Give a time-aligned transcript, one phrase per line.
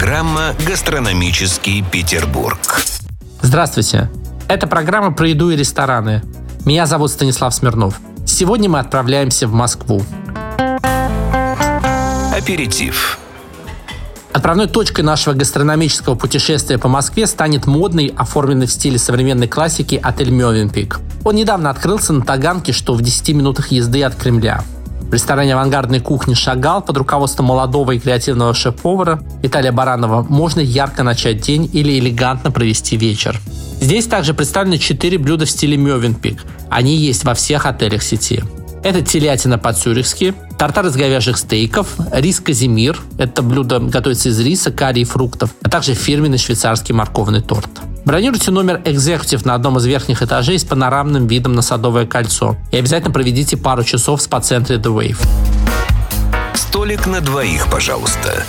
[0.00, 2.58] Программа «Гастрономический Петербург».
[3.42, 4.10] Здравствуйте.
[4.48, 6.22] Это программа про еду и рестораны.
[6.64, 8.00] Меня зовут Станислав Смирнов.
[8.24, 10.02] Сегодня мы отправляемся в Москву.
[12.34, 13.18] Аперитив.
[14.32, 20.30] Отправной точкой нашего гастрономического путешествия по Москве станет модный, оформленный в стиле современной классики отель
[20.30, 20.98] Мёвенпик.
[21.24, 24.64] Он недавно открылся на Таганке, что в 10 минутах езды от Кремля.
[25.10, 31.02] В ресторане авангардной кухни «Шагал» под руководством молодого и креативного шеф-повара Виталия Баранова можно ярко
[31.02, 33.40] начать день или элегантно провести вечер.
[33.80, 36.44] Здесь также представлены 4 блюда в стиле Мёвенпик.
[36.68, 38.44] Они есть во всех отелях сети.
[38.84, 45.00] Это телятина по-цюрихски, тартар из говяжьих стейков, рис казимир, это блюдо готовится из риса, карри
[45.00, 47.68] и фруктов, а также фирменный швейцарский морковный торт.
[48.04, 52.76] Бронируйте номер Executive на одном из верхних этажей с панорамным видом на Садовое кольцо и
[52.78, 55.18] обязательно проведите пару часов в спа-центре The Wave.
[56.54, 58.42] Столик на двоих, пожалуйста.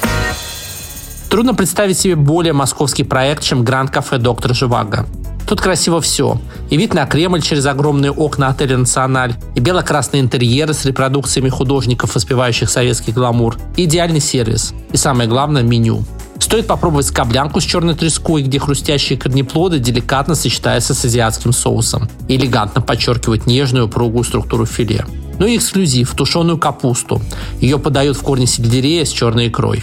[1.30, 5.06] Трудно представить себе более московский проект, чем Гранд Кафе Доктор Живаго.
[5.48, 6.40] Тут красиво все.
[6.70, 12.16] И вид на Кремль через огромные окна отеля «Националь», и бело-красные интерьеры с репродукциями художников,
[12.16, 14.74] воспевающих советский гламур, и идеальный сервис.
[14.94, 16.06] И самое главное– меню.
[16.52, 22.36] Стоит попробовать скоблянку с черной треской, где хрустящие корнеплоды деликатно сочетаются с азиатским соусом и
[22.36, 25.06] элегантно подчеркивают нежную упругую структуру филе.
[25.40, 27.22] Ну и эксклюзив– тушеную капусту.
[27.62, 29.82] Ее подают в корне сельдерея с черной икрой.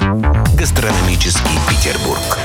[0.58, 2.38] Гастрономический Петербург.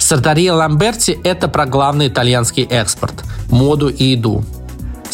[0.00, 4.44] Сардария Ламберти– это про главный итальянский экспорт– моду и еду.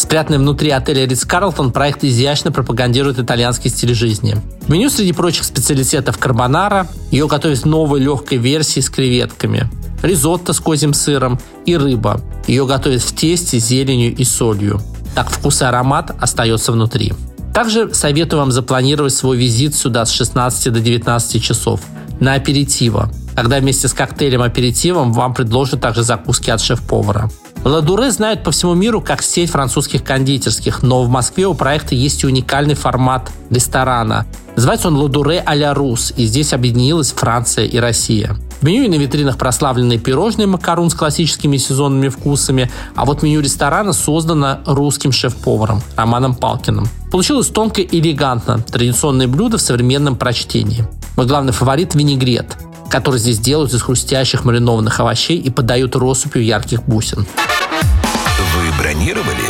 [0.04, 4.36] Спрятанный внутри отеля Ридс Карлтон, проект изящно пропагандирует итальянский стиль жизни.
[4.60, 9.66] В меню среди прочих специалитетов карбонара, ее готовят в новой легкой версии с креветками,
[10.02, 12.20] ризотто с козьим сыром и рыба.
[12.46, 14.78] Ее готовят в тесте, зеленью и солью.
[15.14, 17.14] Так вкус и аромат остается внутри.
[17.54, 21.80] Также советую вам запланировать свой визит сюда с 16 до 19 часов
[22.20, 27.30] на аперитиво– когда вместе с коктейлем-аперитивом вам предложат также закуски от шеф-повара.
[27.64, 32.22] Ладуре знают по всему миру как сеть французских кондитерских, но в Москве у проекта есть
[32.22, 34.26] уникальный формат ресторана.
[34.54, 38.36] Называется он Ладуре а-ля Рус, и здесь объединилась Франция и Россия.
[38.60, 43.40] В меню и на витринах прославленные пирожные макарун с классическими сезонными вкусами, а вот меню
[43.40, 46.86] ресторана создано русским шеф-поваром Романом Палкиным.
[47.10, 50.84] Получилось тонко и элегантно, традиционное блюдо в современном прочтении.
[51.16, 52.58] Мой главный фаворит– винегрет
[52.90, 57.26] который здесь делают из хрустящих маринованных овощей и подают россыпью ярких бусин.
[58.84, 59.44] Вы бронировали?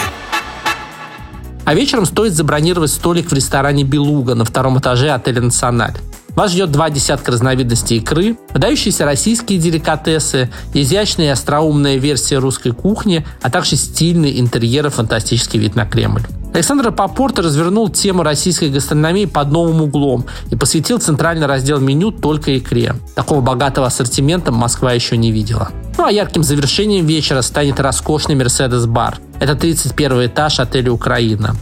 [1.65, 5.95] А вечером стоит забронировать столик в ресторане «Белуга» на втором этаже отеля «Националь».
[6.37, 13.27] Вас ждет два десятка разновидностей икры, выдающиеся российские деликатесы, изящная и остроумная версия русской кухни,
[13.43, 16.23] а также стильный интерьер и фантастический вид на Кремль.
[16.55, 22.57] Александр Попорта развернул тему российской гастрономии под новым углом и посвятил центральный раздел меню только
[22.57, 22.95] икре.
[23.17, 25.73] Такого богатого ассортимента Москва еще не видела.
[25.99, 29.19] Ну а ярким завершением вечера станет роскошный Мерседес-бар.
[29.41, 31.57] Это 31 этаж отеля «Украина».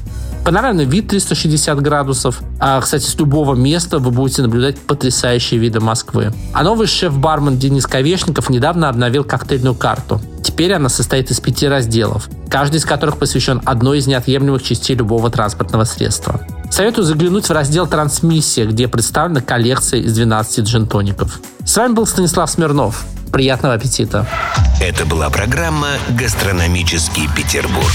[0.45, 2.43] Панорамный вид 360 градусов.
[2.59, 6.35] А, кстати, с любого места вы будете наблюдать потрясающие виды Москвы.
[6.53, 10.21] А новый шеф-бармен Денис Ковешников недавно обновил коктейльную карту.
[10.43, 15.31] Теперь она состоит из пяти разделов, каждый из которых посвящен одной из неотъемлемых частей любого
[15.31, 16.39] транспортного средства.
[16.71, 21.41] Советую заглянуть в раздел «Трансмиссия», где представлена коллекция из 12 джентоников.
[21.65, 23.05] С вами был Станислав Смирнов.
[23.33, 24.27] Приятного аппетита!
[24.83, 27.87] Это была программа «Гастрономический Петербург».